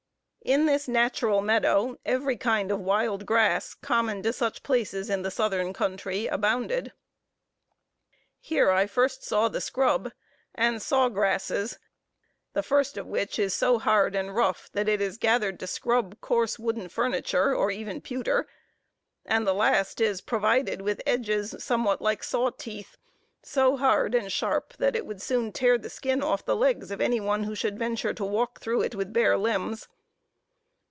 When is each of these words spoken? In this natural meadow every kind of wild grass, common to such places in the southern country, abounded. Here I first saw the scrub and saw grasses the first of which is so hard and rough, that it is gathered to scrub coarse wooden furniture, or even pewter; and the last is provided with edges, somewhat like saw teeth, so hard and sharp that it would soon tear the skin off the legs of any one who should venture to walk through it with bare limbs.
In 0.43 0.65
this 0.65 0.87
natural 0.87 1.41
meadow 1.43 1.99
every 2.03 2.35
kind 2.35 2.71
of 2.71 2.79
wild 2.81 3.27
grass, 3.27 3.75
common 3.75 4.23
to 4.23 4.33
such 4.33 4.63
places 4.63 5.07
in 5.07 5.21
the 5.21 5.29
southern 5.29 5.71
country, 5.71 6.25
abounded. 6.25 6.93
Here 8.39 8.71
I 8.71 8.87
first 8.87 9.23
saw 9.23 9.49
the 9.49 9.61
scrub 9.61 10.11
and 10.55 10.81
saw 10.81 11.09
grasses 11.09 11.77
the 12.53 12.63
first 12.63 12.97
of 12.97 13.05
which 13.05 13.37
is 13.37 13.53
so 13.53 13.77
hard 13.77 14.15
and 14.15 14.33
rough, 14.35 14.67
that 14.73 14.89
it 14.89 14.99
is 14.99 15.19
gathered 15.19 15.59
to 15.59 15.67
scrub 15.67 16.19
coarse 16.21 16.57
wooden 16.57 16.89
furniture, 16.89 17.53
or 17.55 17.69
even 17.69 18.01
pewter; 18.01 18.47
and 19.23 19.45
the 19.45 19.53
last 19.53 20.01
is 20.01 20.21
provided 20.21 20.81
with 20.81 21.03
edges, 21.05 21.55
somewhat 21.59 22.01
like 22.01 22.23
saw 22.23 22.49
teeth, 22.49 22.97
so 23.43 23.77
hard 23.77 24.15
and 24.15 24.31
sharp 24.33 24.73
that 24.77 24.95
it 24.95 25.05
would 25.05 25.21
soon 25.21 25.51
tear 25.51 25.77
the 25.77 25.87
skin 25.89 26.23
off 26.23 26.43
the 26.43 26.55
legs 26.57 26.89
of 26.89 26.99
any 26.99 27.19
one 27.19 27.43
who 27.43 27.53
should 27.53 27.77
venture 27.77 28.11
to 28.13 28.25
walk 28.25 28.59
through 28.59 28.81
it 28.81 28.95
with 28.95 29.13
bare 29.13 29.37
limbs. 29.37 29.87